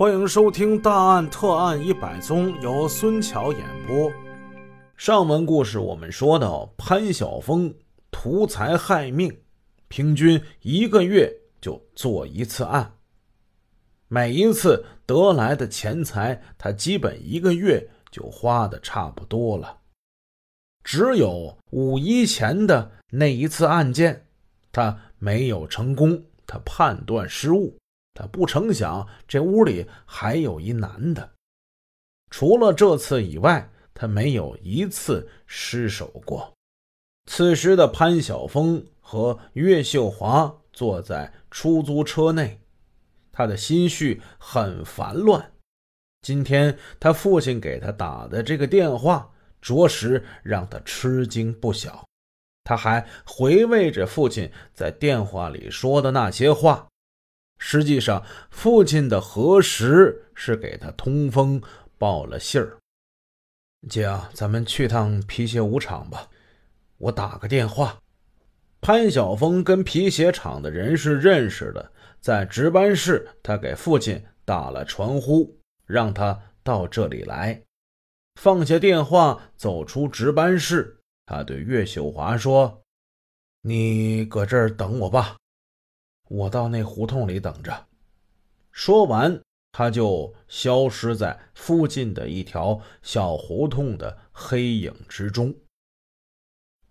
[0.00, 4.10] 欢迎收听《大案特案一百宗》，由孙桥演播。
[4.96, 7.74] 上文故事我们说到，潘晓峰
[8.10, 9.42] 图财害命，
[9.88, 12.94] 平均一个月就做一次案。
[14.08, 19.80] 每一次得来的钱财，他基本一个月就花的差不多了。
[20.82, 24.24] 只有五一前的那一次案件，
[24.72, 27.76] 他没有成功，他判断失误。
[28.28, 31.30] 不成想，这屋里还有一男的。
[32.30, 36.52] 除了这次以外，他没有一次失手过。
[37.26, 42.60] 此时的潘晓峰和岳秀华坐在出租车内，
[43.30, 45.52] 他的心绪很烦乱。
[46.22, 49.30] 今天他父亲给他打的这个电话，
[49.60, 52.04] 着实让他吃惊不小。
[52.62, 56.86] 他还回味着父亲在电话里说的那些话。
[57.62, 61.62] 实际上，父亲的核实是给他通风
[61.98, 62.78] 报了信儿。
[63.88, 66.26] 姐啊，咱们去趟皮鞋舞厂吧，
[66.96, 68.00] 我打个电话。
[68.80, 77.62] 潘晓峰跟皮鞋厂的人是认识的，在值班室，他给父亲打了传呼，让他到这里来。
[78.40, 82.82] 放下电话，走出值班室，他对岳秀华说
[83.60, 85.36] ：“你搁这儿等我吧。”
[86.30, 87.88] 我到那胡同里等着。
[88.70, 89.42] 说完，
[89.72, 95.52] 他就消失在附近的一条小胡同的黑影之中。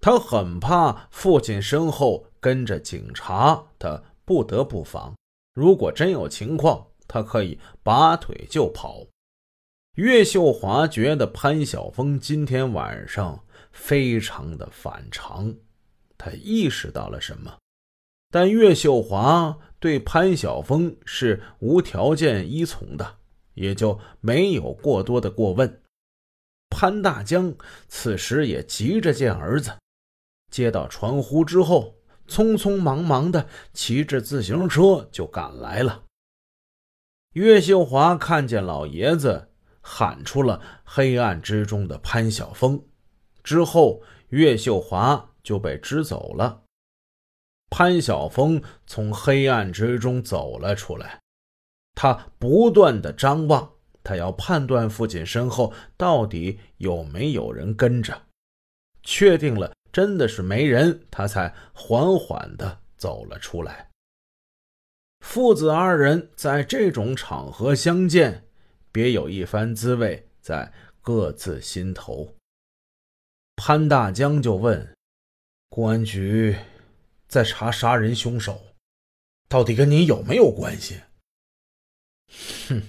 [0.00, 5.14] 他很怕父亲身后跟着警察，他不得不防。
[5.52, 9.06] 如果真有情况，他可以拔腿就跑。
[9.96, 15.54] 岳秀华觉得潘晓峰今天晚上非常的反常，
[16.16, 17.58] 他意识到了什么。
[18.36, 23.16] 但岳秀华对潘晓峰是无条件依从的，
[23.54, 25.80] 也就没有过多的过问。
[26.68, 27.54] 潘大江
[27.88, 29.70] 此时也急着见儿子，
[30.52, 31.94] 接到传呼之后，
[32.28, 36.02] 匆匆忙忙的骑着自行车就赶来了。
[37.32, 39.48] 岳秀华看见老爷子，
[39.80, 42.84] 喊出了黑暗之中的潘晓峰，
[43.42, 46.64] 之后岳秀华就被支走了。
[47.68, 51.20] 潘晓峰从黑暗之中走了出来，
[51.94, 53.72] 他不断的张望，
[54.02, 58.22] 他要判断父亲身后到底有没有人跟着。
[59.02, 63.90] 确定了真的是没人，他才缓缓的走了出来。
[65.20, 68.44] 父子二人在这种场合相见，
[68.92, 70.72] 别有一番滋味在
[71.02, 72.34] 各自心头。
[73.56, 74.94] 潘大江就问
[75.68, 76.56] 公安局。
[77.28, 78.74] 在查杀人凶手，
[79.48, 81.00] 到底跟你有没有关系？
[82.68, 82.82] 哼，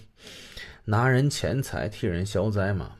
[0.85, 2.97] 拿人钱财替人消灾嘛。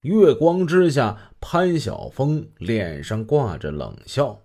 [0.00, 4.42] 月光之下，潘晓峰脸上挂着冷笑。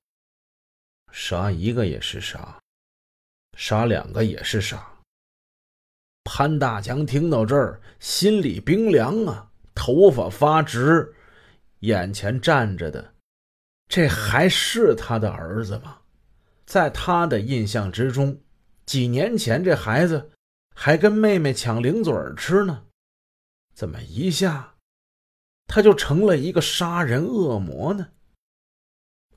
[1.11, 2.61] 杀一个也是杀，
[3.57, 5.01] 杀两个也是杀。
[6.23, 11.13] 潘大强听到这儿，心里冰凉啊，头发发直，
[11.79, 13.13] 眼前站着的。
[13.89, 15.97] 这还是他的儿子吗？
[16.65, 18.39] 在他的印象之中，
[18.85, 20.29] 几年前这孩子
[20.75, 22.83] 还跟妹妹抢零嘴吃呢，
[23.73, 24.75] 怎么一下
[25.65, 28.07] 他就成了一个杀人恶魔呢？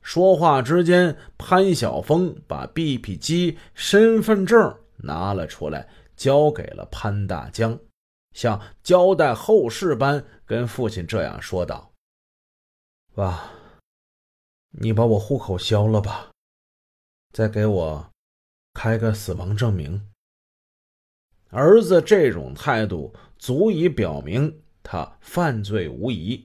[0.03, 7.79] 说话之间，潘晓峰把 BP 机身份证拿了出来，交给了潘大江，
[8.33, 11.91] 像交代后事般跟父亲这样说道
[13.17, 13.51] ：“爸。”
[14.73, 16.31] 你把我户口销了吧，
[17.33, 18.11] 再给我
[18.75, 20.09] 开个死亡证明。
[21.51, 26.43] 儿子这种态度足以表明他犯罪无疑。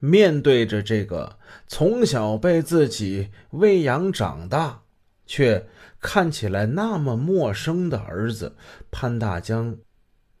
[0.00, 4.84] 面对着这个从小被自己喂养长大，
[5.26, 5.68] 却
[6.00, 8.56] 看起来那么陌生的儿子，
[8.90, 9.76] 潘大江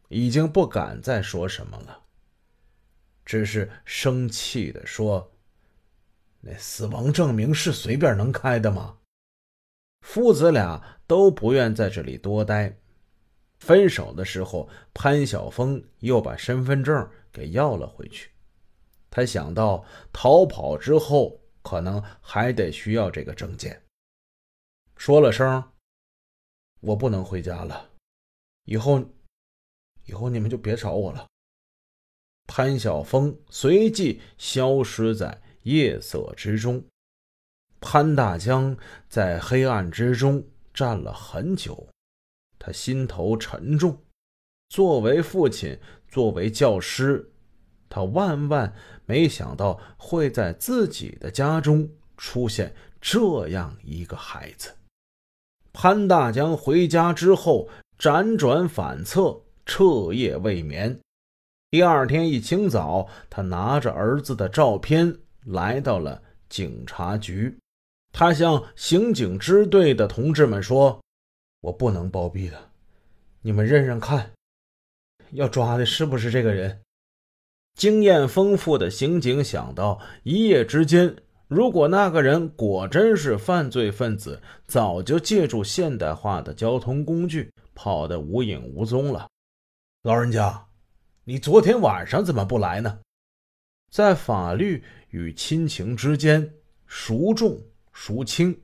[0.08, 2.04] 已经不敢再说什么了，
[3.24, 5.30] 只是生气的说。
[6.50, 8.96] 那死亡证明是随便能开的吗？
[10.00, 12.74] 父子俩都不愿在这里多待。
[13.58, 18.30] 分手的时候，潘晓峰又把身份证给要了回去。
[19.10, 23.82] 他想到逃跑之后可能还得需要这个证件，
[24.96, 25.62] 说了声
[26.80, 27.90] ：“我不能回家了，
[28.64, 29.04] 以后，
[30.06, 31.26] 以后你们就别找我了。”
[32.48, 35.42] 潘晓峰随即消失在。
[35.68, 36.82] 夜色之中，
[37.78, 38.74] 潘大江
[39.08, 40.42] 在黑暗之中
[40.72, 41.86] 站了很久，
[42.58, 43.98] 他心头沉重。
[44.70, 45.78] 作为父亲，
[46.08, 47.30] 作为教师，
[47.90, 48.74] 他万万
[49.04, 54.74] 没想到会在自己的家中出现这样一个孩子。
[55.72, 57.68] 潘大江回家之后，
[57.98, 60.98] 辗转反侧，彻夜未眠。
[61.70, 65.18] 第二天一清早，他拿着儿子的照片
[65.48, 67.56] 来到了警察局。
[68.12, 70.98] 他向刑警支队的同志们说
[71.60, 72.56] ：“我不能包庇他，
[73.42, 74.30] 你们认认看，
[75.32, 76.80] 要抓的是不是这个人？”
[77.76, 81.14] 经验丰富的刑警想到，一夜之间。
[81.46, 89.28] 如果那个人果真是犯罪分子，早就借助现代化的交通工具跑得无影无踪了。
[90.02, 90.66] 老人家，
[91.24, 92.98] 你昨天晚上怎么不来呢？
[93.90, 96.54] 在法律与亲情之间，
[96.86, 97.60] 孰重
[97.92, 98.58] 孰轻？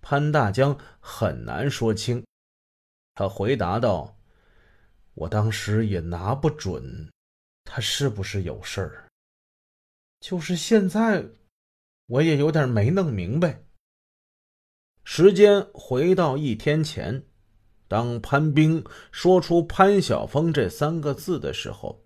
[0.00, 2.24] 潘大江很难说清。
[3.14, 4.16] 他回答道
[5.14, 7.10] ：“我当时也拿不准，
[7.64, 9.08] 他是不是有事儿。
[10.20, 11.24] 就是现在。”
[12.06, 13.62] 我也有点没弄明白。
[15.02, 17.24] 时间回到一天前，
[17.88, 22.04] 当潘兵说出潘晓峰这三个字的时候，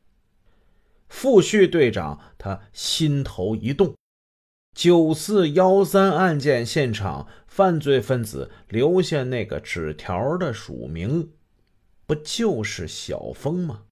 [1.09, 3.95] 副旭队长他心头一动。
[4.75, 11.33] 九四幺三案件现场，犯罪分子留下那个纸条的署名，
[12.07, 13.85] 不就是小峰吗？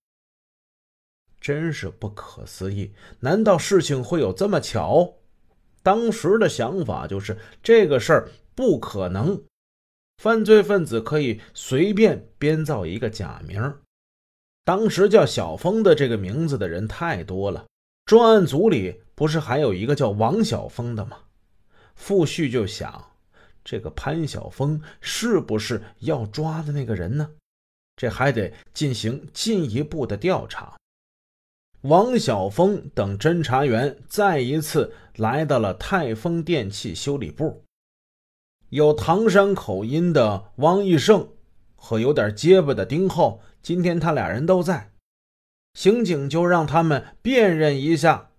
[1.40, 2.92] 真是不可思议！
[3.20, 5.14] 难道事情会有这么巧？
[5.82, 9.42] 当时的想法就是这个事儿不可能，
[10.22, 13.74] 犯罪分子可以随便编造一个假名。
[14.64, 17.66] 当时叫小峰的这个名字的人太多了，
[18.06, 21.18] 专案组里不是还有一个叫王小峰的吗？
[21.94, 23.12] 傅旭就想，
[23.62, 27.30] 这个潘晓峰是不是要抓的那个人呢？
[27.96, 30.76] 这还得进行进一步的调查。
[31.82, 37.62] 王晓峰等侦查员再一次来到了泰丰电器修理部。
[38.70, 41.28] 有唐山口音的汪义胜
[41.84, 44.90] 和有点结巴的丁浩，今天他俩人都在。
[45.74, 48.30] 刑警就让他们辨认一下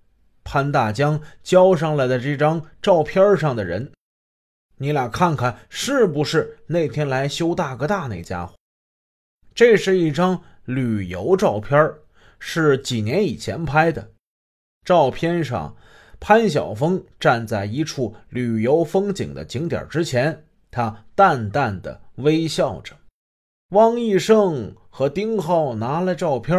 [0.44, 3.92] 潘大江交上来的这张照片上的人，
[4.80, 8.56] 你俩看看是不是那天来修大哥大那家伙？
[9.54, 11.94] 这是一张旅游照片
[12.40, 14.10] 是几年以前拍的，
[14.84, 15.78] 照片上，
[16.20, 22.98] 潘晓峰站在一处旅游风景的景点之前，他淡淡的微笑着。
[23.70, 26.58] 汪义胜和丁浩拿了照片，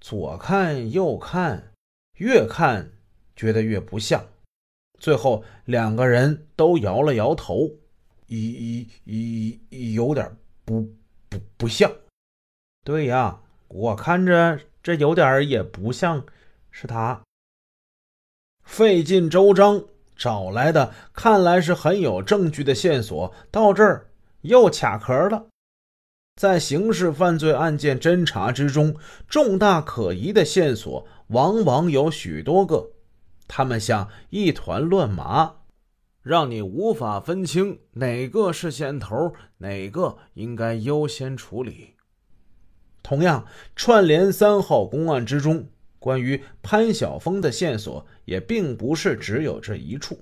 [0.00, 1.72] 左看右看，
[2.18, 2.92] 越看
[3.34, 4.24] 觉得越不像，
[4.98, 7.70] 最后两个人都摇了摇头，
[8.26, 10.82] 一一一有点不
[11.28, 11.90] 不不像。
[12.84, 14.60] 对呀，我看着。
[14.80, 16.24] 这有点也不像
[16.70, 17.20] 是他，
[18.62, 19.84] 费尽周章
[20.16, 24.08] 找来的，看来是很有证据的线索，到这儿
[24.42, 25.46] 又卡壳了。
[26.38, 28.94] 在刑事犯罪案件侦查之中，
[29.28, 32.92] 重大可疑的线索往往有许多个，
[33.48, 35.56] 他们像一团乱麻，
[36.22, 41.94] 让你无法分清哪个是线头，哪个应该优先处理。
[43.02, 43.44] 同样，
[43.74, 45.66] 串联三号公案之中，
[45.98, 50.16] 关于潘晓峰的线索也并不是只有这一处。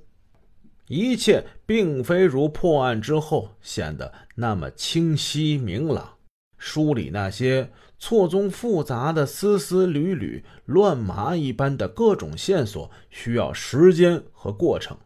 [0.88, 6.14] 一切并非如破案之后显得那么清晰明朗。
[6.58, 14.96] 梳理那些错综复杂的丝丝缕缕、乱麻一般的各种线索，需要时间和过程。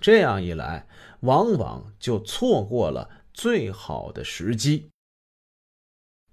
[0.00, 0.86] 这样一来，
[1.20, 4.88] 往往就错过了最好的时机。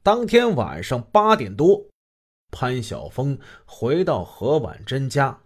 [0.02, 1.86] 当天晚上八点多，
[2.50, 5.42] 潘晓峰回到何婉珍家，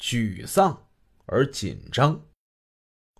[0.00, 0.88] 沮丧
[1.26, 2.20] 而紧张。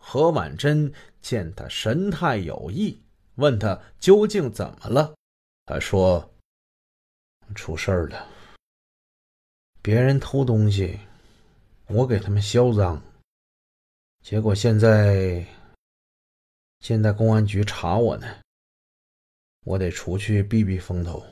[0.04, 3.00] 何婉珍见他神态有异，
[3.37, 5.14] 问他究竟怎么了。
[5.64, 6.35] 他说
[7.54, 8.28] ：“出事儿了，
[9.80, 10.99] 别人偷东西，
[11.87, 13.00] 我给他们销赃，
[14.23, 15.47] 结果现在，
[16.80, 18.26] 现在公安局查我呢。”
[19.64, 21.25] 我得出去避避风头。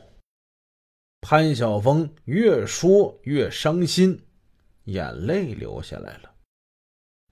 [1.21, 4.25] 潘晓峰越说越伤心，
[4.85, 6.30] 眼泪流下来了。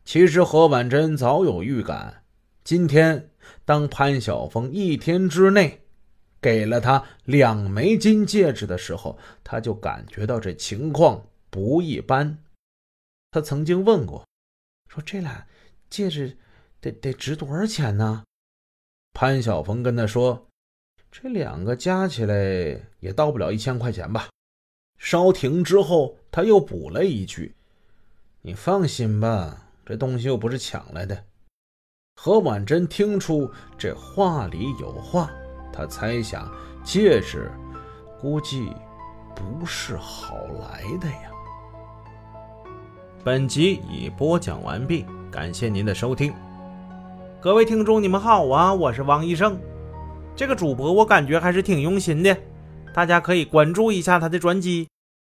[0.09, 2.25] 其实何婉珍早有预感，
[2.65, 3.29] 今天
[3.67, 5.83] 当潘晓峰一天之内
[6.41, 12.39] 给了他两枚金戒指的时候，他就感觉到这情况不一般。
[13.33, 14.27] 他曾经问过，
[14.89, 15.47] 说这俩
[15.91, 16.39] 戒指
[16.81, 18.25] 得得值多少钱呢？
[19.13, 20.49] 潘晓峰跟他说。
[21.13, 22.35] 这两个加起来
[23.01, 24.31] 也到不了一千块钱吧。
[24.97, 27.55] 稍停之后，他又补了一句
[28.41, 31.17] ：“你放心吧，这东西又不是抢来的。”
[32.21, 35.31] 何婉珍听出这话里有话，
[35.73, 36.53] 她猜想
[36.85, 37.51] 戒指
[38.21, 38.71] 估计
[39.35, 41.31] 不是好来的呀。
[43.25, 46.35] 本集已播讲完毕，感谢您的收听。
[47.41, 49.59] 各位听众，你们好啊，我是王医生。
[50.37, 52.37] 这个主播我感觉还是挺用心的，
[52.93, 54.89] 大家可以关注一下他的专辑。